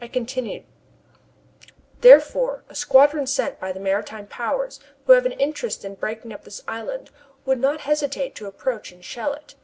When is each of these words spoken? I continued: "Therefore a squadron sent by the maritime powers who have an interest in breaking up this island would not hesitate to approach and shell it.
I 0.00 0.08
continued: 0.08 0.64
"Therefore 2.00 2.64
a 2.70 2.74
squadron 2.74 3.26
sent 3.26 3.60
by 3.60 3.72
the 3.72 3.78
maritime 3.78 4.26
powers 4.26 4.80
who 5.04 5.12
have 5.12 5.26
an 5.26 5.32
interest 5.32 5.84
in 5.84 5.96
breaking 5.96 6.32
up 6.32 6.44
this 6.44 6.62
island 6.66 7.10
would 7.44 7.58
not 7.60 7.80
hesitate 7.82 8.34
to 8.36 8.46
approach 8.46 8.90
and 8.90 9.04
shell 9.04 9.34
it. 9.34 9.54